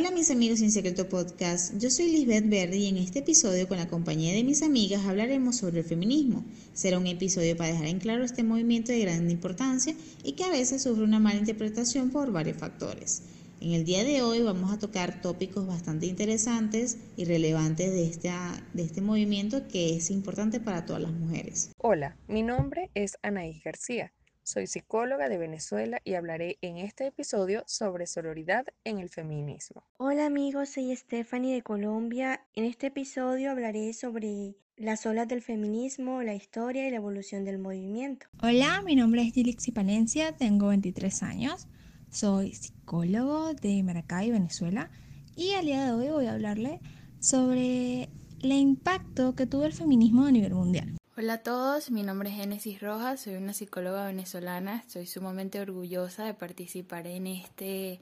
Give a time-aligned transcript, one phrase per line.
[0.00, 3.76] Hola mis amigos Sin Secreto Podcast, yo soy Lisbeth Verdi y en este episodio con
[3.76, 6.42] la compañía de mis amigas hablaremos sobre el feminismo.
[6.72, 9.94] Será un episodio para dejar en claro este movimiento de gran importancia
[10.24, 13.24] y que a veces sufre una mala interpretación por varios factores.
[13.60, 18.32] En el día de hoy vamos a tocar tópicos bastante interesantes y relevantes de,
[18.72, 21.72] de este movimiento que es importante para todas las mujeres.
[21.76, 24.14] Hola, mi nombre es Anaís García.
[24.42, 29.84] Soy psicóloga de Venezuela y hablaré en este episodio sobre sororidad en el feminismo.
[29.98, 32.44] Hola amigos, soy Stephanie de Colombia.
[32.54, 37.58] En este episodio hablaré sobre las olas del feminismo, la historia y la evolución del
[37.58, 38.26] movimiento.
[38.42, 41.68] Hola, mi nombre es Gilixi Palencia, tengo 23 años,
[42.10, 44.90] soy psicólogo de Maracay, Venezuela
[45.36, 46.80] y al día de hoy voy a hablarle
[47.20, 48.08] sobre
[48.40, 50.99] el impacto que tuvo el feminismo a nivel mundial.
[51.22, 56.24] Hola a todos, mi nombre es Génesis Rojas, soy una psicóloga venezolana, estoy sumamente orgullosa
[56.24, 58.00] de participar en este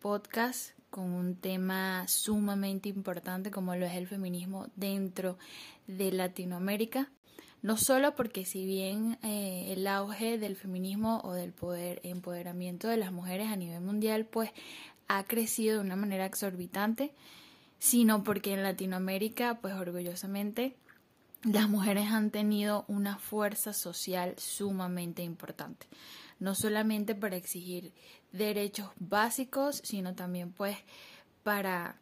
[0.00, 5.38] podcast con un tema sumamente importante como lo es el feminismo dentro
[5.86, 7.08] de Latinoamérica.
[7.62, 12.98] No solo porque si bien eh, el auge del feminismo o del poder empoderamiento de
[12.98, 14.50] las mujeres a nivel mundial pues
[15.08, 17.14] ha crecido de una manera exorbitante,
[17.78, 20.76] sino porque en Latinoamérica pues orgullosamente
[21.42, 25.86] las mujeres han tenido una fuerza social sumamente importante,
[26.40, 27.92] no solamente para exigir
[28.32, 30.76] derechos básicos, sino también pues
[31.42, 31.96] para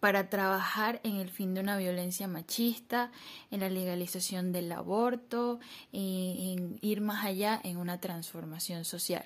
[0.00, 3.10] para trabajar en el fin de una violencia machista,
[3.50, 5.58] en la legalización del aborto,
[5.92, 9.24] en ir más allá en una transformación social.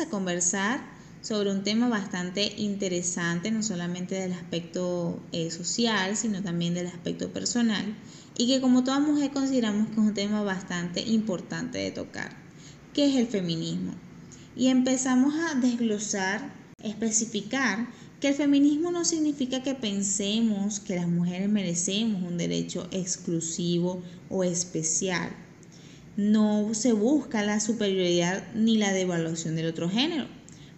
[0.00, 0.80] A conversar
[1.22, 7.32] sobre un tema bastante interesante, no solamente del aspecto eh, social, sino también del aspecto
[7.32, 7.96] personal,
[8.36, 12.30] y que como toda mujer consideramos que es un tema bastante importante de tocar,
[12.92, 13.92] que es el feminismo.
[14.54, 16.52] Y empezamos a desglosar,
[16.82, 17.88] especificar
[18.20, 24.44] que el feminismo no significa que pensemos que las mujeres merecemos un derecho exclusivo o
[24.44, 25.30] especial
[26.16, 30.26] no se busca la superioridad ni la devaluación del otro género,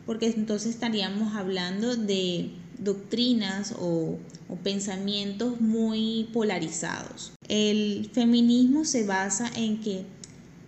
[0.07, 4.19] porque entonces estaríamos hablando de doctrinas o,
[4.63, 7.33] pensamientos muy polarizados.
[7.49, 10.05] El feminismo se basa en que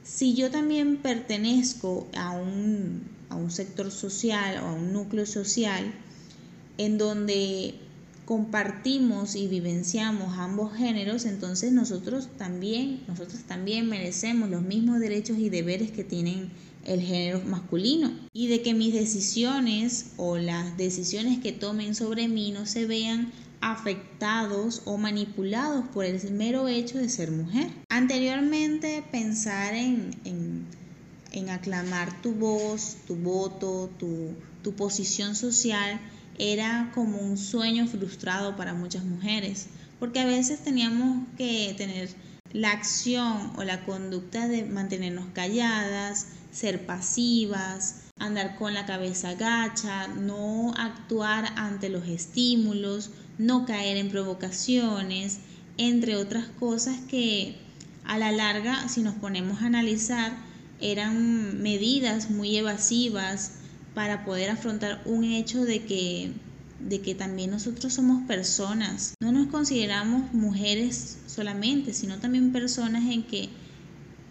[0.04, 5.94] si yo también pertenezco a un, a un sector social o a un núcleo social
[6.76, 7.74] en donde
[8.30, 15.48] compartimos y vivenciamos ambos géneros, entonces nosotros también, nosotros también merecemos los mismos derechos y
[15.48, 16.48] deberes que tienen
[16.84, 22.52] el género masculino y de que mis decisiones o las decisiones que tomen sobre mí
[22.52, 27.72] no se vean afectados o manipulados por el mero hecho de ser mujer.
[27.88, 30.14] Anteriormente pensar en,
[31.32, 34.28] en, aclamar tu voz, tu voto, tu,
[34.62, 36.00] tu posición social,
[36.40, 39.66] era como un sueño frustrado para muchas mujeres,
[39.98, 42.08] porque a veces teníamos que tener
[42.54, 50.08] la acción o la conducta de mantenernos calladas, ser pasivas, andar con la cabeza gacha,
[50.08, 55.40] no actuar ante los estímulos, no caer en provocaciones,
[55.76, 57.58] entre otras cosas que
[58.04, 60.32] a la larga, si nos ponemos a analizar,
[60.80, 63.59] eran medidas muy evasivas,
[63.94, 66.32] para poder afrontar un hecho de que,
[66.80, 69.14] de que también nosotros somos personas.
[69.20, 73.48] No nos consideramos mujeres solamente, sino también personas en que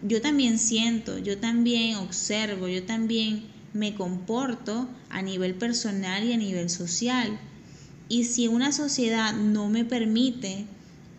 [0.02, 6.36] yo también siento, yo también observo, yo también me comporto a nivel personal y a
[6.36, 7.38] nivel social.
[8.08, 10.66] Y si una sociedad no me permite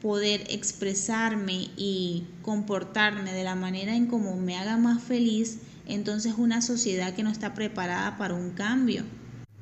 [0.01, 6.62] poder expresarme y comportarme de la manera en como me haga más feliz, entonces una
[6.62, 9.03] sociedad que no está preparada para un cambio.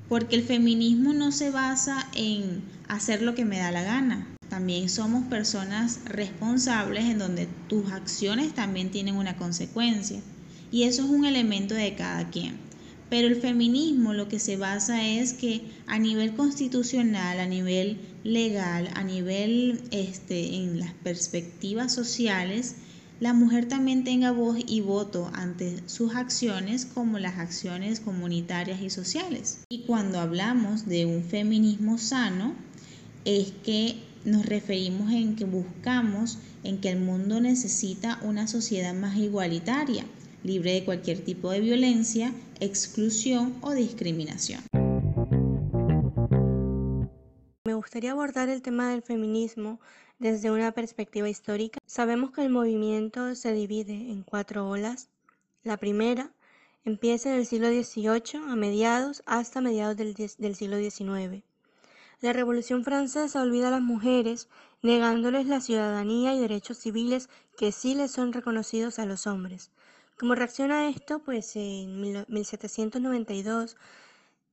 [0.07, 4.27] Porque el feminismo no se basa en hacer lo que me da la gana.
[4.49, 10.19] También somos personas responsables en donde tus acciones también tienen una consecuencia.
[10.71, 12.57] Y eso es un elemento de cada quien.
[13.09, 18.89] Pero el feminismo lo que se basa es que a nivel constitucional, a nivel legal,
[18.93, 22.75] a nivel este, en las perspectivas sociales,
[23.19, 28.89] la mujer también tenga voz y voto ante sus acciones como las acciones comunitarias y
[28.89, 29.59] sociales.
[29.69, 32.53] Y cuando hablamos de un feminismo sano,
[33.25, 39.17] es que nos referimos en que buscamos en que el mundo necesita una sociedad más
[39.17, 40.05] igualitaria,
[40.43, 44.61] libre de cualquier tipo de violencia, exclusión o discriminación.
[47.65, 49.79] Me gustaría abordar el tema del feminismo
[50.19, 51.79] desde una perspectiva histórica.
[51.85, 55.09] Sabemos que el movimiento se divide en cuatro olas.
[55.63, 56.31] La primera
[56.83, 61.43] empieza en el siglo XVIII a mediados hasta mediados del, siglo XIX.
[62.21, 64.49] La Revolución Francesa olvida a las mujeres,
[64.81, 69.71] negándoles la ciudadanía y derechos civiles que sí les son reconocidos a los hombres.
[70.17, 73.77] Como reacción a esto, pues en 1792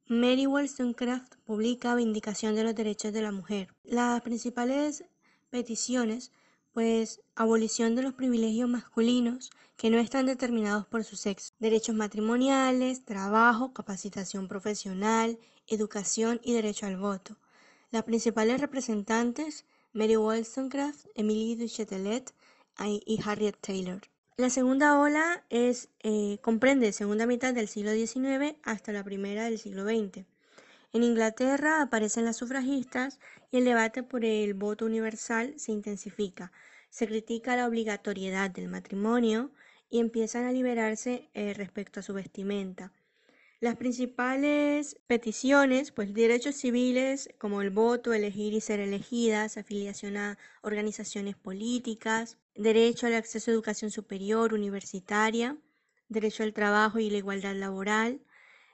[0.08, 3.74] Mary Wollstonecraft publica Vindicación de los Derechos de la Mujer.
[3.82, 5.04] Las principales
[5.56, 6.32] peticiones,
[6.74, 13.06] pues abolición de los privilegios masculinos que no están determinados por su sexo, derechos matrimoniales,
[13.06, 17.38] trabajo, capacitación profesional, educación y derecho al voto.
[17.90, 19.64] Las principales representantes,
[19.94, 22.34] Mary Wollstonecraft, Emily du Châtelet
[23.06, 24.02] y Harriet Taylor.
[24.36, 29.58] La segunda ola es, eh, comprende segunda mitad del siglo XIX hasta la primera del
[29.58, 30.26] siglo XX.
[30.96, 33.20] En Inglaterra aparecen las sufragistas
[33.50, 36.52] y el debate por el voto universal se intensifica.
[36.88, 39.50] Se critica la obligatoriedad del matrimonio
[39.90, 42.94] y empiezan a liberarse eh, respecto a su vestimenta.
[43.60, 50.38] Las principales peticiones, pues derechos civiles como el voto, elegir y ser elegidas, afiliación a
[50.62, 55.58] organizaciones políticas, derecho al acceso a educación superior, universitaria,
[56.08, 58.22] derecho al trabajo y la igualdad laboral,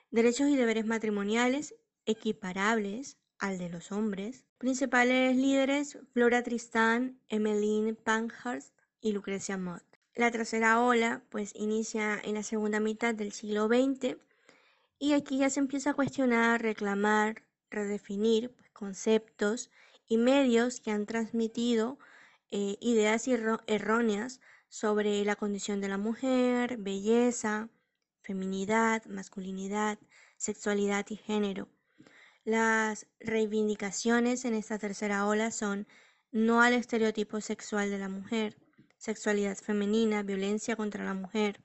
[0.09, 4.45] derechos y deberes matrimoniales equiparables al de los hombres.
[4.57, 9.83] Principales líderes, Flora Tristán, Emmeline Pankhurst y Lucrecia Mott.
[10.15, 14.17] La tercera ola, pues, inicia en la segunda mitad del siglo XX
[14.99, 19.69] y aquí ya se empieza a cuestionar, reclamar, redefinir pues, conceptos
[20.07, 21.97] y medios que han transmitido
[22.51, 24.39] eh, ideas erróneas
[24.69, 27.69] sobre la condición de la mujer, belleza,
[28.21, 29.97] feminidad, masculinidad,
[30.37, 31.67] sexualidad y género.
[32.45, 35.87] Las reivindicaciones en esta tercera ola son
[36.33, 38.57] no al estereotipo sexual de la mujer,
[38.97, 41.61] sexualidad femenina, violencia contra la mujer,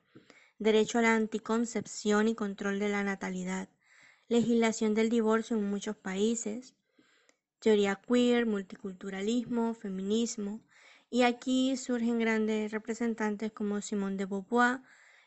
[0.61, 3.69] derecho a la anticoncepción y control de la natalidad,
[4.29, 6.77] legislación del divorcio en muchos países,
[7.59, 10.61] teoría queer, multiculturalismo, feminismo,
[11.11, 14.83] y aquí surgen grandes representantes como Simone de Beauvoir,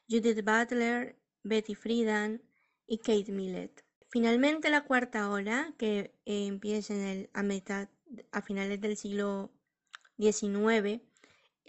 [0.10, 2.42] Judith Butler, Betty Friedan
[2.88, 3.84] y Kate Millett.
[4.12, 7.88] Finalmente la cuarta ola, que empieza en el, a, mitad,
[8.34, 9.52] a finales del siglo
[10.18, 11.02] XIX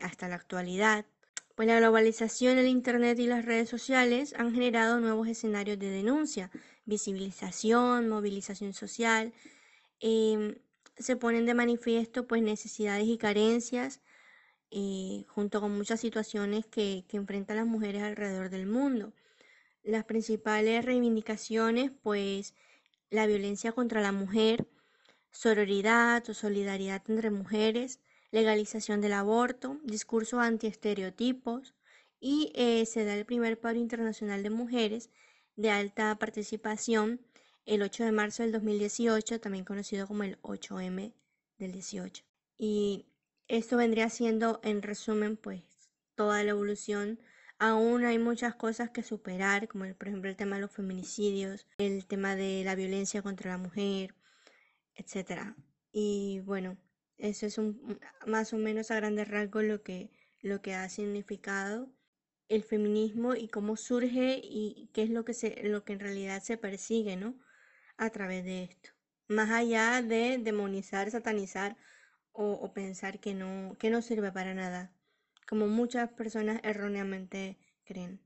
[0.01, 1.07] hasta la actualidad,
[1.55, 6.51] pues la globalización, el Internet y las redes sociales han generado nuevos escenarios de denuncia,
[6.85, 9.33] visibilización, movilización social.
[10.01, 10.57] Em,
[10.99, 14.01] se ponen de manifiesto pues necesidades y carencias
[14.73, 19.13] eh, junto con muchas situaciones que, que enfrentan las mujeres alrededor del mundo.
[19.83, 22.55] Las principales reivindicaciones pues
[23.11, 24.67] la violencia contra la mujer,
[25.31, 28.01] sororidad o solidaridad entre mujeres,
[28.31, 31.75] legalización del aborto, discurso anti-estereotipos
[32.21, 35.11] y eh, se da el primer paro internacional de mujeres
[35.57, 37.21] de alta participación
[37.67, 41.13] el 8 de marzo del 2018, también conocido como el 8M
[41.59, 42.25] del 18.
[42.59, 43.07] Y
[43.49, 45.63] esto vendría siendo, en resumen, pues
[46.15, 47.21] toda la evolución.
[47.65, 52.07] Aún hay muchas cosas que superar, como por ejemplo el tema de los feminicidios, el
[52.09, 54.17] tema de la violencia contra la mujer,
[54.97, 55.55] etc.
[55.93, 56.77] Y bueno,
[57.19, 61.89] eso es un, más o menos a grandes rasgos lo que, lo que ha significado
[62.49, 66.43] el feminismo y cómo surge y qué es lo que, se, lo que en realidad
[66.43, 67.39] se persigue, ¿no?
[67.97, 68.91] A través de esto.
[69.29, 71.77] Más allá de demonizar, satanizar
[72.33, 74.93] o, o pensar que no, que no sirve para nada,
[75.49, 78.21] como muchas personas erróneamente creen.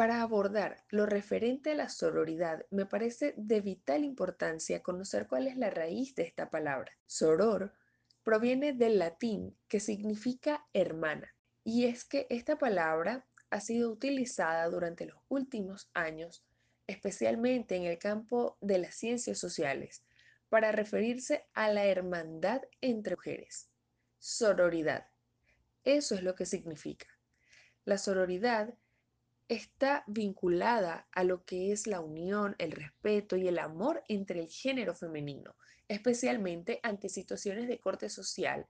[0.00, 5.58] Para abordar lo referente a la sororidad, me parece de vital importancia conocer cuál es
[5.58, 6.90] la raíz de esta palabra.
[7.04, 7.74] Soror
[8.22, 11.34] proviene del latín que significa hermana,
[11.64, 16.46] y es que esta palabra ha sido utilizada durante los últimos años,
[16.86, 20.02] especialmente en el campo de las ciencias sociales,
[20.50, 23.70] para referirse a la hermandad entre mujeres.
[24.18, 25.06] Sororidad.
[25.84, 27.06] Eso es lo que significa.
[27.86, 28.74] La sororidad
[29.48, 34.48] está vinculada a lo que es la unión, el respeto y el amor entre el
[34.48, 35.56] género femenino,
[35.88, 38.66] especialmente ante situaciones de corte social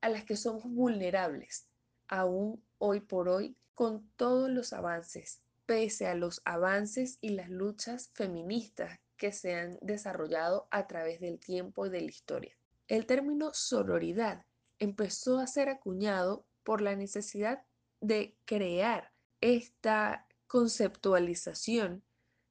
[0.00, 1.68] a las que somos vulnerables,
[2.06, 8.10] aún hoy por hoy, con todos los avances, pese a los avances y las luchas
[8.14, 12.56] feministas que se han desarrollado a través del tiempo y de la historia.
[12.86, 14.46] El término sororidad
[14.78, 17.62] empezó a ser acuñado por la necesidad
[18.00, 22.02] de crear esta conceptualización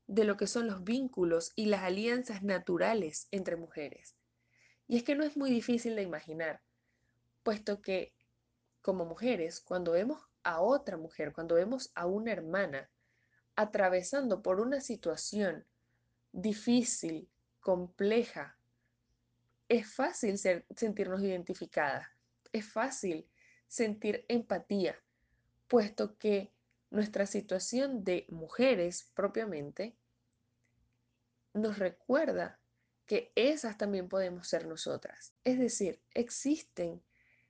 [0.05, 4.15] de lo que son los vínculos y las alianzas naturales entre mujeres.
[4.87, 6.61] Y es que no es muy difícil de imaginar,
[7.43, 8.13] puesto que
[8.81, 12.89] como mujeres, cuando vemos a otra mujer, cuando vemos a una hermana
[13.55, 15.65] atravesando por una situación
[16.37, 17.27] difícil,
[17.59, 18.55] compleja,
[19.67, 22.07] es fácil sentirnos identificadas,
[22.53, 23.27] es fácil
[23.67, 24.95] sentir empatía,
[25.67, 26.53] puesto que
[26.91, 29.97] nuestra situación de mujeres propiamente
[31.53, 32.59] nos recuerda
[33.07, 35.33] que esas también podemos ser nosotras.
[35.43, 37.01] Es decir, existen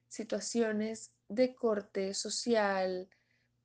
[0.08, 3.10] situaciones de corte social,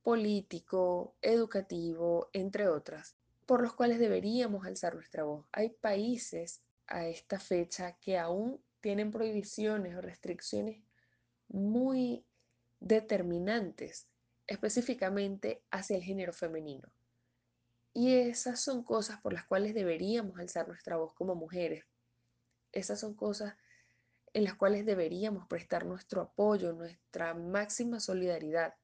[0.02, 3.14] político, educativo, entre otras,
[3.52, 5.44] por los cuales deberíamos alzar nuestra voz.
[5.52, 10.82] Hay países a esta fecha que aún tienen prohibiciones o restricciones
[11.48, 12.24] muy
[12.80, 14.08] determinantes,
[14.46, 16.90] específicamente hacia el género femenino.
[17.92, 21.84] Y esas son cosas por las cuales deberíamos alzar nuestra voz como mujeres.
[22.72, 23.54] Esas son cosas
[24.32, 28.76] en las cuales deberíamos prestar nuestro apoyo, nuestra máxima solidaridad,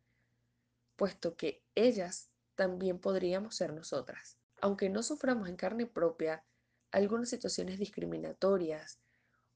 [0.94, 4.37] puesto que ellas también podríamos ser nosotras.
[4.60, 6.44] Aunque no suframos en carne propia
[6.90, 8.98] algunas situaciones discriminatorias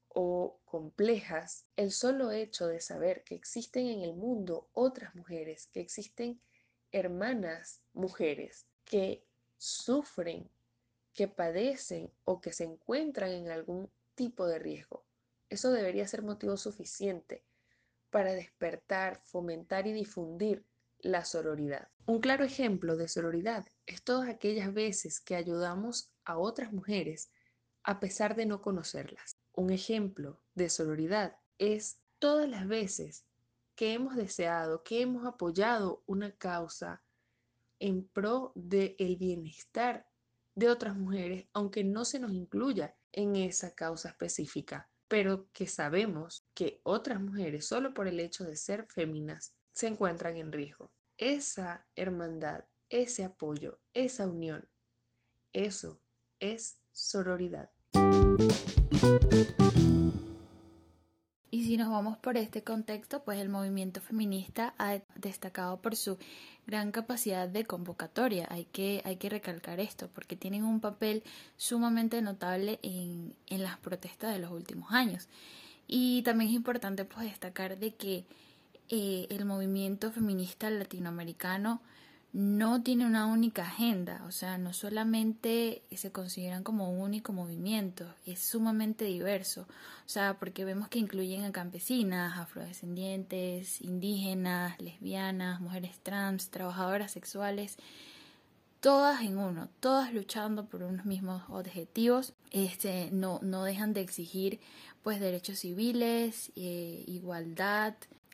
[0.07, 5.81] o complejas, el solo hecho de saber que existen en el mundo otras mujeres, que
[5.81, 6.39] existen
[6.91, 9.25] hermanas mujeres que
[9.57, 10.49] sufren,
[11.13, 15.03] que padecen o que se encuentran en algún tipo de riesgo,
[15.49, 17.43] eso debería ser motivo suficiente
[18.09, 20.65] para despertar, fomentar y difundir
[21.03, 21.89] la sororidad.
[22.07, 27.29] Un claro ejemplo de sororidad es todas aquellas veces que ayudamos a otras mujeres
[27.83, 29.37] a pesar de no conocerlas.
[29.53, 33.25] Un ejemplo de sororidad es todas las veces
[33.75, 37.03] que hemos deseado, que hemos apoyado una causa
[37.79, 40.07] en pro del bienestar
[40.55, 46.43] de otras mujeres, aunque no se nos incluya en esa causa específica pero que sabemos
[46.55, 50.91] que otras mujeres, solo por el hecho de ser féminas, se encuentran en riesgo.
[51.17, 54.67] Esa hermandad, ese apoyo, esa unión,
[55.51, 55.99] eso
[56.39, 57.69] es sororidad.
[61.49, 66.17] Y si nos vamos por este contexto, pues el movimiento feminista ha destacado por su
[66.65, 68.47] gran capacidad de convocatoria.
[68.49, 71.23] Hay que, hay que recalcar esto porque tienen un papel
[71.55, 75.29] sumamente notable en, en las protestas de los últimos años.
[75.87, 78.25] Y también es importante pues, destacar de que
[78.89, 81.81] eh, el movimiento feminista latinoamericano
[82.33, 88.11] no tiene una única agenda, o sea, no solamente se consideran como un único movimiento,
[88.25, 89.67] es sumamente diverso,
[90.05, 97.77] o sea, porque vemos que incluyen a campesinas, afrodescendientes, indígenas, lesbianas, mujeres trans, trabajadoras sexuales,
[98.79, 104.59] todas en uno, todas luchando por unos mismos objetivos, este, no, no dejan de exigir
[105.03, 107.93] pues derechos civiles, eh, igualdad,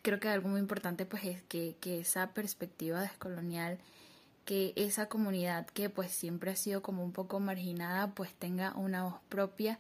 [0.10, 3.78] creo que algo muy importante pues es que, que esa perspectiva descolonial
[4.44, 9.04] que esa comunidad que pues siempre ha sido como un poco marginada pues tenga una
[9.04, 9.78] voz propia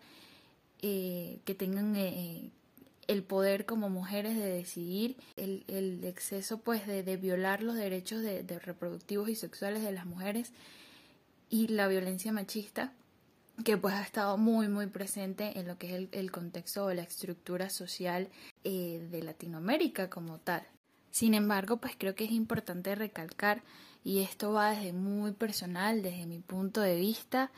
[0.83, 2.51] eh, que tengan eh,
[3.07, 8.21] el poder como mujeres de decidir el, el exceso pues de, de, violar los derechos
[8.21, 10.53] de, de reproductivos y sexuales de las mujeres
[11.49, 12.93] y la violencia machista
[13.63, 16.93] que pues ha estado muy muy presente en lo que es el, el contexto o
[16.93, 18.29] la estructura social
[18.63, 20.65] eh, de Latinoamérica como tal.
[21.11, 23.63] Sin embargo, pues creo que es importante recalcar,
[24.03, 27.51] y esto va desde muy personal, desde mi punto de vista,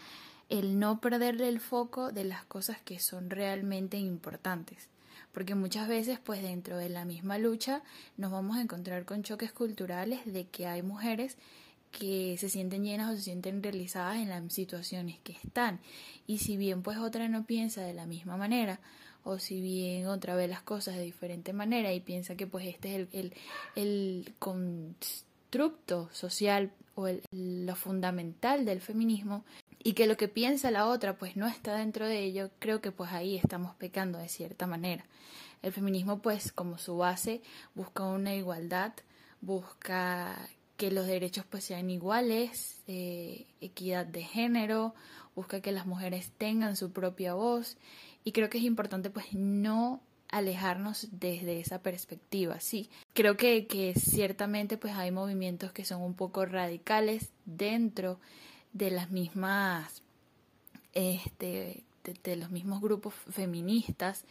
[0.50, 4.90] el no perderle el foco de las cosas que son realmente importantes.
[5.32, 7.84] Porque muchas veces, pues dentro de la misma lucha,
[8.18, 11.38] nos vamos a encontrar con choques culturales de que hay mujeres
[11.92, 15.80] que se sienten llenas o se sienten realizadas en las situaciones que están.
[16.28, 18.80] Y si bien pues otra no piensa de la misma manera,
[19.24, 22.90] o si bien otra ve las cosas de diferente manera y piensa que pues este
[22.90, 23.34] es el, el,
[23.76, 29.44] el constructo social o el, lo fundamental del feminismo
[29.84, 32.92] y que lo que piensa la otra pues no está dentro de ello, creo que
[32.92, 35.06] pues ahí estamos pecando de cierta manera.
[35.62, 37.42] El feminismo pues como su base
[37.76, 38.94] busca una igualdad,
[39.42, 40.50] busca
[40.82, 44.96] que los derechos pues sean iguales, eh, equidad de género,
[45.36, 47.78] busca que las mujeres tengan su propia voz
[48.24, 52.90] y creo que es importante pues no alejarnos desde esa perspectiva, sí.
[53.14, 58.20] Creo que, que ciertamente pues hay movimientos que son un poco radicales dentro
[58.74, 60.02] de las mismas,
[60.94, 64.26] este, de, de los mismos grupos feministas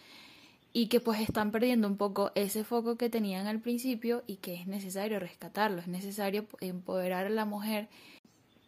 [0.73, 4.55] y que pues están perdiendo un poco ese foco que tenían al principio y que
[4.55, 7.89] es necesario rescatarlo, es necesario empoderar a la mujer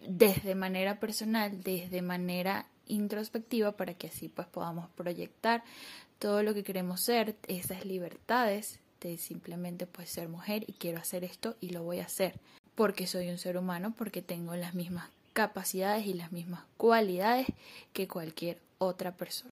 [0.06, 5.62] desde manera personal, desde manera introspectiva, para que así pues podamos proyectar
[6.18, 11.24] todo lo que queremos ser, esas libertades de simplemente pues ser mujer y quiero hacer
[11.24, 12.38] esto y lo voy a hacer,
[12.74, 17.46] porque soy un ser humano, porque tengo las mismas capacidades y las mismas cualidades
[17.92, 19.50] que cualquier otra persona.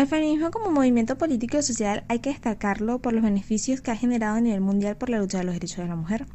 [0.00, 3.96] El feminismo como movimiento político y social hay que destacarlo por los beneficios que ha
[3.96, 6.26] generado a nivel mundial por la lucha de los derechos de la mujer.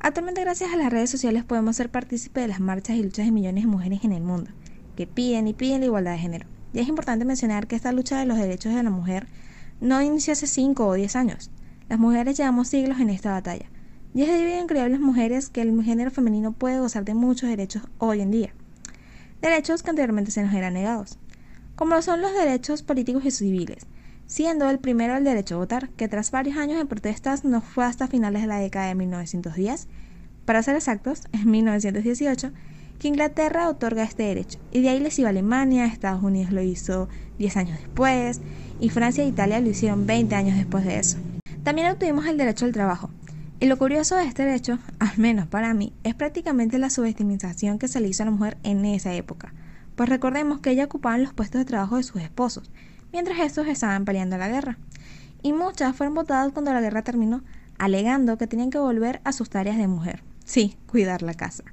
[0.00, 3.30] Actualmente gracias a las redes sociales podemos ser partícipes de las marchas y luchas de
[3.30, 4.50] millones de mujeres en el mundo,
[4.96, 6.46] que piden y piden la igualdad de género.
[6.72, 9.28] Y es importante mencionar que esta lucha de los derechos de la mujer
[9.80, 11.52] no inició hace 5 o 10 años.
[11.88, 13.66] Las mujeres llevamos siglos en esta batalla.
[14.14, 17.84] Y es debido a increíbles mujeres que el género femenino puede gozar de muchos derechos
[17.98, 18.52] hoy en día.
[19.40, 21.20] Derechos que anteriormente se nos eran negados
[21.76, 23.86] como son los derechos políticos y civiles,
[24.26, 27.84] siendo el primero el derecho a votar, que tras varios años de protestas no fue
[27.84, 29.86] hasta finales de la década de 1910,
[30.46, 32.50] para ser exactos, en 1918,
[32.98, 37.10] que Inglaterra otorga este derecho, y de ahí les iba Alemania, Estados Unidos lo hizo
[37.38, 38.40] 10 años después,
[38.80, 41.18] y Francia e Italia lo hicieron 20 años después de eso.
[41.62, 43.10] También obtuvimos el derecho al trabajo,
[43.60, 47.88] y lo curioso de este derecho, al menos para mí, es prácticamente la subestimización que
[47.88, 49.52] se le hizo a la mujer en esa época
[49.96, 52.70] pues recordemos que ella ocupaban los puestos de trabajo de sus esposos,
[53.12, 54.78] mientras estos estaban peleando la guerra.
[55.42, 57.42] Y muchas fueron votadas cuando la guerra terminó,
[57.78, 60.22] alegando que tenían que volver a sus tareas de mujer.
[60.44, 61.64] Sí, cuidar la casa.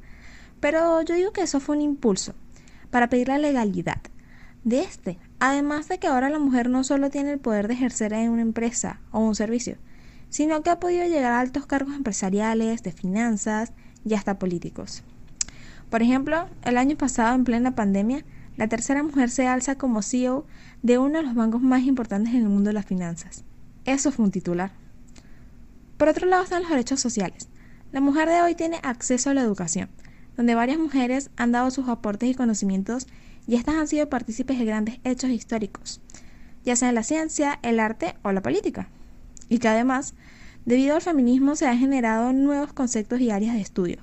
[0.60, 2.34] Pero yo digo que eso fue un impulso
[2.90, 4.02] para pedir la legalidad
[4.64, 8.14] de este, además de que ahora la mujer no solo tiene el poder de ejercer
[8.14, 9.78] en una empresa o un servicio,
[10.30, 13.74] sino que ha podido llegar a altos cargos empresariales, de finanzas
[14.06, 15.04] y hasta políticos.
[15.94, 18.26] Por ejemplo, el año pasado, en plena pandemia,
[18.58, 20.44] la tercera mujer se alza como CEO
[20.82, 23.44] de uno de los bancos más importantes en el mundo de las finanzas.
[23.86, 24.72] Eso fue un titular.
[25.98, 27.48] Por otro lado están los derechos sociales.
[27.92, 29.88] La mujer de hoy tiene acceso a la educación,
[30.36, 33.06] donde varias mujeres han dado sus aportes y conocimientos
[33.46, 36.02] y estas han sido partícipes de grandes hechos históricos,
[36.66, 38.90] ya sea en la ciencia, el arte o la política.
[39.48, 40.16] Y que además,
[40.66, 44.02] debido al feminismo, se han generado nuevos conceptos y áreas de estudio,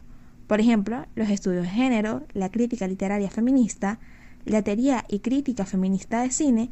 [0.51, 4.01] por ejemplo, los estudios de género, la crítica literaria feminista,
[4.45, 6.71] la teoría y crítica feminista de cine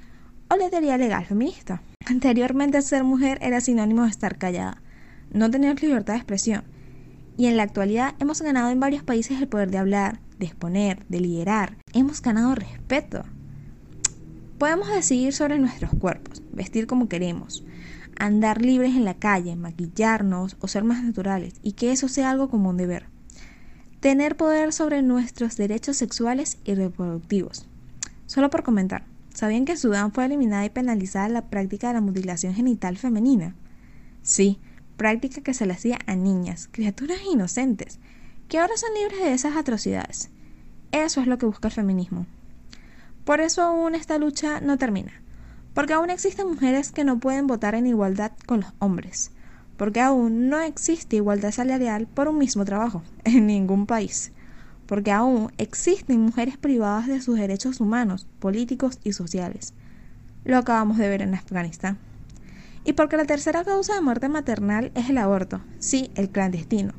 [0.51, 1.81] o la teoría legal feminista.
[2.05, 4.83] Anteriormente ser mujer era sinónimo de estar callada,
[5.33, 6.65] no tener libertad de expresión.
[7.37, 11.07] Y en la actualidad hemos ganado en varios países el poder de hablar, de exponer,
[11.09, 11.77] de liderar.
[11.93, 13.23] Hemos ganado respeto.
[14.59, 17.65] Podemos decidir sobre nuestros cuerpos, vestir como queremos,
[18.19, 22.49] andar libres en la calle, maquillarnos o ser más naturales y que eso sea algo
[22.49, 23.17] como un deber
[24.01, 27.67] tener poder sobre nuestros derechos sexuales y reproductivos.
[28.27, 32.55] Solo por comentar, ¿sabían que Sudán fue eliminada y penalizada la práctica de la mutilación
[32.55, 33.55] genital femenina?
[34.23, 34.61] Sí,
[34.97, 37.99] práctica que se le hacía a niñas, criaturas inocentes,
[38.49, 40.31] que ahora son libres de esas atrocidades.
[40.93, 42.27] Eso es lo que busca el feminismo.
[43.25, 45.13] Por eso aún esta lucha no termina,
[45.75, 49.33] porque aún existen mujeres que no pueden votar en igualdad con los hombres,
[49.79, 54.33] porque aún no existe igualdad salarial por un mismo trabajo en ningún país,
[54.87, 59.73] porque aún existen mujeres privadas de sus derechos humanos, políticos y sociales.
[60.45, 61.97] Lo acabamos de ver en Afganistán.
[62.85, 66.95] Y porque la tercera causa de muerte maternal es el aborto, sí, el clandestino,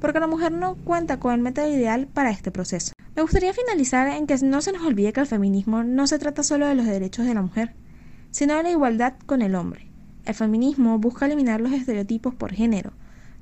[0.00, 2.92] porque la mujer no cuenta con el método ideal para este proceso.
[3.16, 6.42] Me gustaría finalizar en que no se nos olvide que el feminismo no se trata
[6.42, 7.74] solo de los derechos de la mujer,
[8.30, 9.93] sino de la igualdad con el hombre
[10.24, 12.92] el feminismo busca eliminar los estereotipos por género,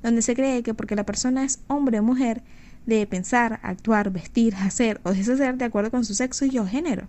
[0.01, 2.43] donde se cree que porque la persona es hombre o mujer,
[2.85, 7.07] debe pensar, actuar, vestir, hacer o deshacer de acuerdo con su sexo y o género.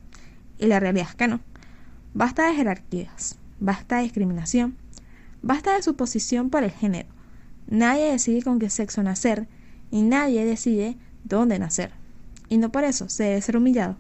[0.58, 1.40] Y la realidad es que no.
[2.14, 4.76] Basta de jerarquías, basta de discriminación,
[5.42, 7.08] basta de suposición por el género.
[7.66, 9.48] Nadie decide con qué sexo nacer
[9.90, 11.90] y nadie decide dónde nacer.
[12.48, 13.96] Y no por eso se debe ser humillado.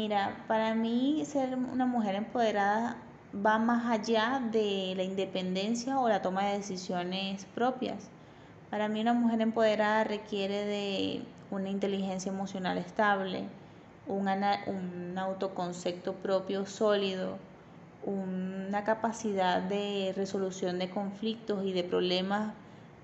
[0.00, 2.98] Mira, para mí ser una mujer empoderada
[3.34, 8.08] va más allá de la independencia o la toma de decisiones propias.
[8.70, 13.48] Para mí una mujer empoderada requiere de una inteligencia emocional estable,
[14.06, 17.36] un, autoconcepto propio sólido,
[18.06, 22.54] una capacidad de resolución de conflictos y de problemas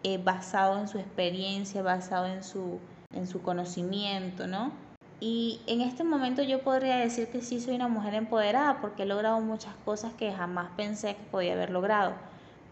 [0.05, 2.79] eh, basado en su experiencia, basado en su,
[3.13, 4.84] en su conocimiento, ¿no?
[5.27, 9.07] Y en este momento yo podría decir que sí soy una mujer empoderada porque he
[9.07, 12.13] logrado muchas cosas que jamás pensé que podía haber logrado.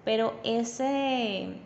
[0.04, 1.56] Pero ese,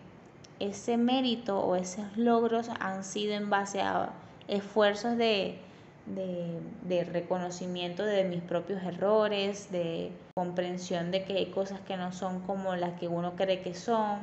[0.60, 4.10] ese mérito o esos logros han sido en base a
[4.46, 5.58] esfuerzos de,
[6.06, 12.38] de, reconocimiento de mis propios errores, de comprensión de que hay cosas que no son
[12.42, 14.20] como las que uno cree que son.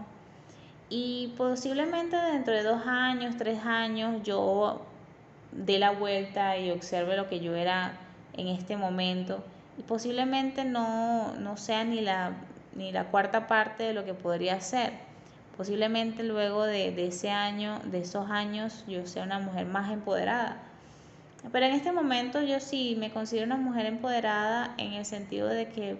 [0.89, 4.79] Y posiblemente dentro de dos años, tres años, yo
[5.55, 7.93] dé la vuelta y observe lo que yo era
[8.33, 9.43] en este momento.
[9.77, 12.33] Y posiblemente no, no sea ni la,
[12.75, 14.93] ni la cuarta parte de lo que podría ser.
[15.57, 20.57] Posiblemente luego de, de ese año, de esos años, yo sea una mujer más empoderada
[21.51, 25.67] pero en este momento yo sí me considero una mujer empoderada en el sentido de
[25.67, 25.97] que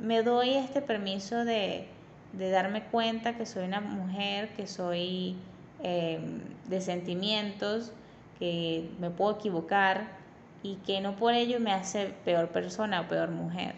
[0.00, 1.88] me doy este permiso de,
[2.32, 5.36] darme cuenta que soy una mujer, que soy
[5.82, 7.92] em, de sentimientos,
[8.38, 10.18] que me puedo equivocar
[10.62, 13.74] y que no por ello me hace peor persona o peor mujer.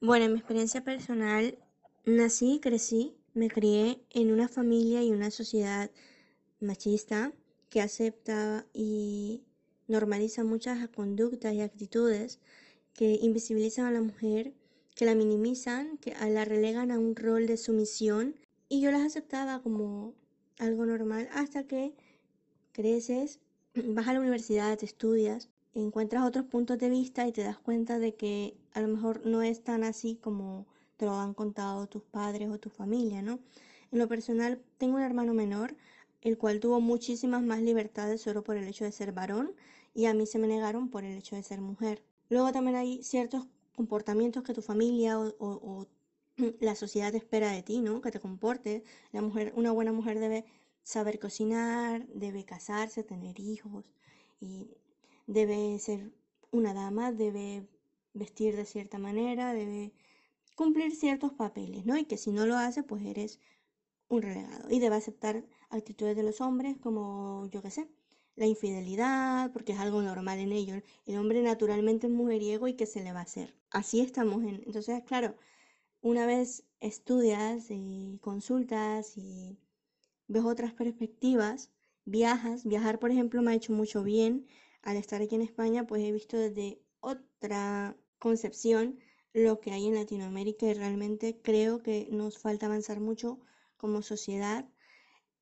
[0.00, 1.56] Bueno, en mi experiencia personal,
[2.04, 5.90] nací crecí, me crié en una familia y una sociedad
[6.60, 7.32] machista
[7.70, 9.42] que acepta y
[9.88, 12.40] normaliza muchas conductas y actitudes
[12.94, 14.52] que invisibilizan a la mujer,
[14.94, 18.36] que la minimizan, que la relegan a un rol de sumisión
[18.68, 20.14] y yo las aceptaba como
[20.58, 21.94] algo normal hasta que
[22.72, 23.40] creces,
[23.74, 27.98] vas a la universidad, te estudias, encuentras otros puntos de vista y te das cuenta
[27.98, 32.02] de que a lo mejor no es tan así como te lo han contado tus
[32.02, 33.40] padres o tu familia, ¿no?
[33.90, 35.74] En lo personal, tengo un hermano menor,
[36.22, 39.52] el cual tuvo muchísimas más libertades solo por el hecho de ser varón
[39.94, 42.02] y a mí se me negaron por el hecho de ser mujer.
[42.30, 45.86] Luego también hay ciertos comportamientos que tu familia o,
[46.60, 48.00] la sociedad espera de ti, ¿no?
[48.00, 48.82] Que te comportes.
[49.12, 50.44] La mujer, una buena mujer debe
[50.82, 53.84] saber cocinar, debe casarse, tener hijos
[54.40, 54.68] y
[55.26, 56.12] debe ser
[56.50, 57.66] una dama, debe
[58.14, 59.92] vestir de cierta manera, debe
[60.56, 61.96] cumplir ciertos papeles, ¿no?
[61.96, 63.40] Y que si no lo hace, pues eres
[64.08, 67.88] un relegado y debe aceptar actitudes de los hombres como, yo qué sé,
[68.36, 70.82] la infidelidad, porque es algo normal en ellos.
[71.06, 73.54] El hombre naturalmente es mujeriego y qué se le va a hacer.
[73.70, 74.62] Así estamos en...
[74.66, 75.36] Entonces, claro,
[76.02, 79.58] una vez estudias y consultas y
[80.28, 81.70] ves otras perspectivas,
[82.04, 82.64] viajas.
[82.64, 84.46] Viajar, por ejemplo, me ha hecho mucho bien.
[84.82, 88.98] Al estar aquí en España, pues he visto desde otra concepción
[89.32, 93.40] lo que hay en Latinoamérica y realmente creo que nos falta avanzar mucho
[93.76, 94.68] como sociedad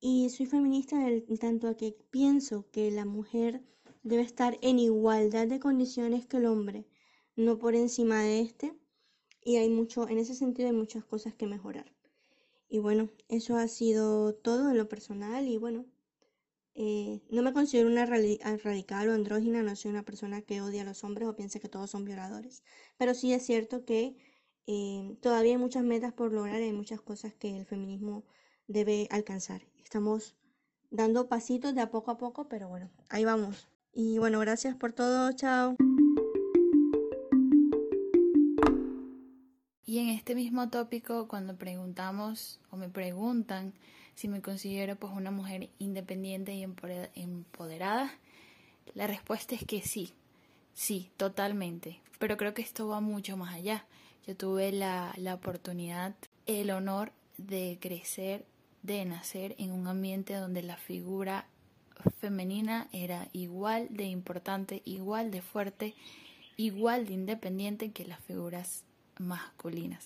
[0.03, 3.61] y soy feminista en, tanto a que pienso que la mujer
[4.01, 6.87] debe estar en igualdad de condiciones que el hombre,
[7.35, 8.73] no por encima de este.
[9.43, 11.91] Y hay mucho, en ese sentido hay muchas cosas que mejorar.
[12.69, 15.85] Y bueno, eso ha sido todo en lo personal y bueno,
[16.73, 20.85] eh, no me considero una radical o andrógina, no soy una persona que odia a
[20.85, 22.63] los hombres o piense que todos son violadores,
[22.97, 24.15] pero sí es cierto que
[24.67, 28.23] eh, todavía hay muchas metas por lograr y hay muchas cosas que el feminismo
[28.67, 29.63] debe alcanzar.
[29.83, 30.37] Estamos
[30.91, 33.67] dando pasitos de a poco a poco, pero bueno, ahí vamos.
[33.93, 35.75] Y bueno, gracias por todo, chao.
[39.91, 43.73] Y en este mismo tópico, cuando preguntamos o me preguntan
[44.15, 48.09] si me considero pues una mujer independiente y empoderada,
[48.93, 50.13] la respuesta es que sí,
[50.73, 51.99] sí, totalmente.
[52.19, 53.83] Pero creo que esto va mucho más allá.
[54.25, 58.45] Yo tuve la, la oportunidad, el honor de crecer
[58.83, 61.47] de nacer en un ambiente donde la figura
[62.21, 65.95] femenina era igual de importante, igual de fuerte,
[66.55, 68.85] igual de independiente que las figuras
[69.21, 70.05] masculinas.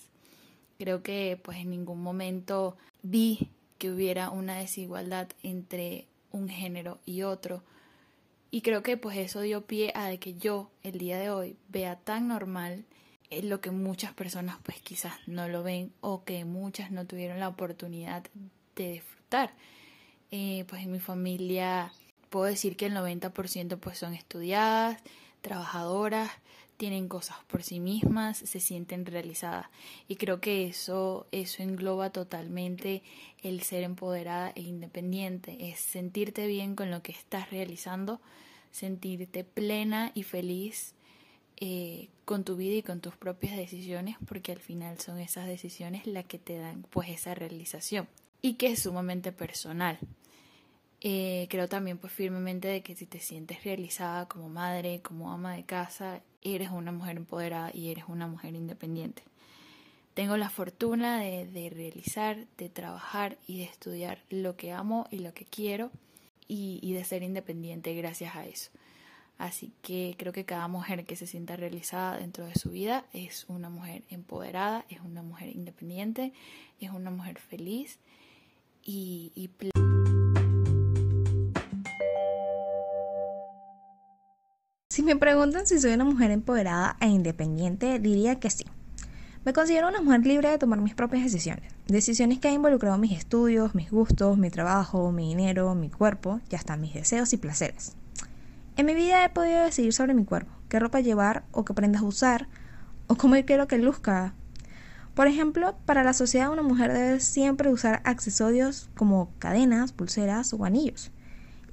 [0.78, 3.48] Creo que pues en ningún momento vi
[3.78, 7.62] que hubiera una desigualdad entre un género y otro.
[8.50, 11.96] Y creo que pues eso dio pie a que yo el día de hoy vea
[11.96, 12.84] tan normal
[13.42, 17.48] lo que muchas personas pues quizás no lo ven o que muchas no tuvieron la
[17.48, 18.24] oportunidad
[18.76, 19.52] de disfrutar.
[20.30, 21.92] Eh, pues en mi familia
[22.30, 25.00] puedo decir que el 90% pues son estudiadas,
[25.40, 26.30] trabajadoras,
[26.76, 29.66] tienen cosas por sí mismas, se sienten realizadas.
[30.08, 33.02] Y creo que eso, eso engloba totalmente
[33.42, 35.70] el ser empoderada e independiente.
[35.70, 38.20] Es sentirte bien con lo que estás realizando,
[38.70, 40.94] sentirte plena y feliz
[41.58, 46.06] eh, con tu vida y con tus propias decisiones, porque al final son esas decisiones
[46.06, 48.08] las que te dan pues esa realización
[48.42, 49.98] y que es sumamente personal.
[51.00, 55.54] Eh, creo también pues firmemente de que si te sientes realizada como madre, como ama
[55.54, 59.22] de casa, eres una mujer empoderada y eres una mujer independiente.
[60.14, 65.18] Tengo la fortuna de, de realizar, de trabajar y de estudiar lo que amo y
[65.18, 65.90] lo que quiero
[66.48, 68.70] y, y de ser independiente gracias a eso.
[69.38, 73.44] Así que creo que cada mujer que se sienta realizada dentro de su vida es
[73.48, 76.32] una mujer empoderada, es una mujer independiente,
[76.80, 77.98] es una mujer feliz
[84.96, 88.64] Si me preguntan si soy una mujer empoderada e independiente, diría que sí.
[89.44, 91.70] Me considero una mujer libre de tomar mis propias decisiones.
[91.86, 96.54] Decisiones que han involucrado mis estudios, mis gustos, mi trabajo, mi dinero, mi cuerpo y
[96.54, 97.94] hasta mis deseos y placeres.
[98.78, 102.00] En mi vida he podido decidir sobre mi cuerpo, qué ropa llevar o qué prendas
[102.00, 102.48] usar,
[103.06, 104.32] o cómo quiero que luzca.
[105.14, 110.64] Por ejemplo, para la sociedad una mujer debe siempre usar accesorios como cadenas, pulseras o
[110.64, 111.10] anillos.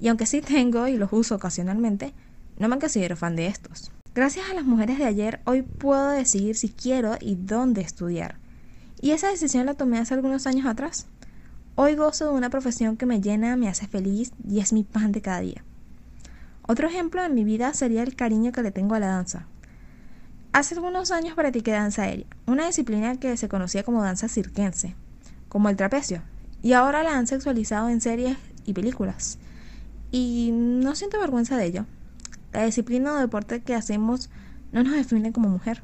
[0.02, 2.14] Y aunque sí tengo y los uso ocasionalmente,
[2.58, 3.92] no me considero fan de estos.
[4.16, 8.38] Gracias a las mujeres de ayer, hoy puedo decidir si quiero y dónde estudiar.
[9.02, 11.08] Y esa decisión la tomé hace algunos años atrás.
[11.76, 15.12] Hoy gozo de una profesión que me llena, me hace feliz y es mi pan
[15.12, 15.64] de cada día.
[16.66, 19.48] Otro ejemplo en mi vida sería el cariño que le tengo a la danza.
[20.54, 24.96] Hace algunos años practiqué danza aérea, una disciplina que se conocía como danza cirquense,
[25.50, 26.22] como el trapecio,
[26.62, 29.40] y ahora la han sexualizado en series y películas.
[30.12, 31.86] Y no siento vergüenza de ello.
[32.54, 34.30] La disciplina o deporte que hacemos
[34.72, 35.84] no nos define como mujer.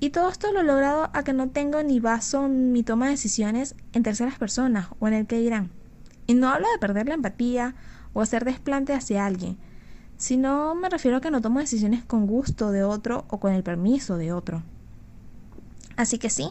[0.00, 3.12] Y todo esto lo he logrado a que no tengo ni baso mi toma de
[3.12, 5.70] decisiones en terceras personas o en el que dirán.
[6.26, 7.74] Y no hablo de perder la empatía
[8.12, 9.56] o hacer desplante hacia alguien,
[10.16, 13.62] sino me refiero a que no tomo decisiones con gusto de otro o con el
[13.62, 14.62] permiso de otro.
[15.96, 16.50] Así que sí,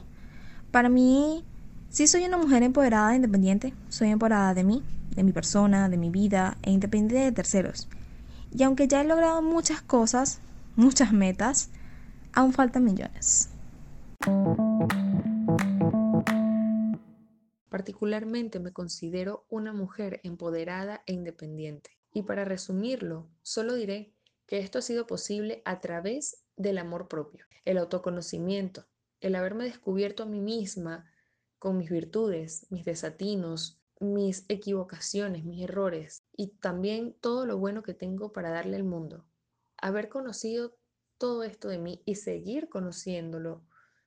[0.71, 1.43] para mí
[1.89, 4.83] sí soy una mujer empoderada e independiente, soy empoderada de mí,
[5.15, 7.87] de mi persona, de mi vida e independiente de terceros.
[8.57, 10.39] Y aunque ya he logrado muchas cosas,
[10.77, 11.71] muchas metas,
[12.31, 13.49] aún faltan millones.
[17.67, 21.89] Particularmente me considero una mujer empoderada e independiente.
[22.13, 24.13] Y para resumirlo, solo diré
[24.47, 28.85] que esto ha sido posible a través del amor propio, el autoconocimiento,
[29.19, 31.11] el haberme descubierto a mí misma
[31.59, 37.93] con mis virtudes, mis desatinos, mis equivocaciones, mis errores y también todo lo bueno que
[37.93, 39.25] tengo para darle al mundo.
[39.77, 40.77] Haber conocido
[41.17, 43.63] todo esto de mí y seguir conociéndolo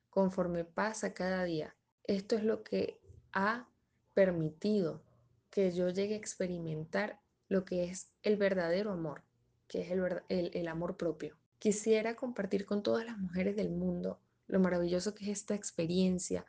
[0.09, 1.75] conforme pasa cada día.
[2.03, 3.67] Esto es lo que ha
[4.13, 5.03] permitido
[5.49, 9.23] que yo llegue a experimentar lo que es el verdadero amor,
[9.67, 11.37] que es el, el, amor propio.
[11.57, 16.45] Quisiera compartir con todas las mujeres del mundo lo maravilloso que es esta experiencia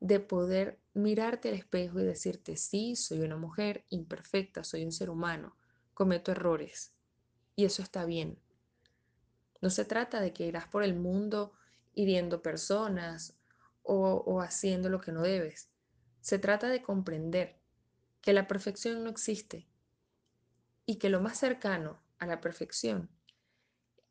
[0.00, 5.10] de poder mirarte al espejo y decirte, sí, soy una mujer imperfecta, soy un ser
[5.10, 5.56] humano,
[5.94, 6.92] cometo errores
[7.54, 8.38] y eso está bien.
[9.60, 11.52] No se trata de que irás por el mundo
[11.94, 13.36] hiriendo personas
[13.82, 15.70] o, haciendo lo que no debes.
[16.20, 17.58] Se trata de comprender
[18.20, 19.68] que la perfección no existe
[20.84, 23.08] y que lo más cercano a la perfección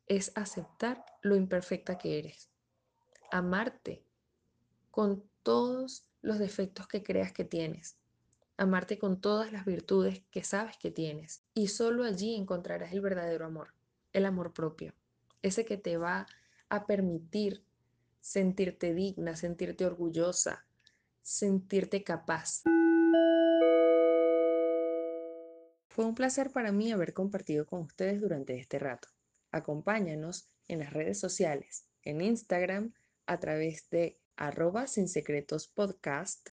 [0.06, 2.50] es aceptar lo imperfecta que eres,
[3.30, 4.04] amarte
[4.90, 7.96] con todos los defectos que creas que tienes,
[8.56, 13.46] amarte con todas las virtudes que sabes que tienes y solo allí encontrarás el verdadero
[13.46, 13.72] amor,
[14.12, 14.92] el amor propio,
[15.42, 16.26] ese que te va
[16.68, 17.62] a permitir
[18.20, 20.66] sentirte digna, sentirte orgullosa,
[21.22, 22.64] sentirte capaz.
[25.86, 29.06] Fue un placer para mí haber compartido con ustedes durante este rato.
[29.52, 32.94] Acompáñanos en las redes sociales, en Instagram,
[33.26, 36.48] a través de arroba sin secretos podcast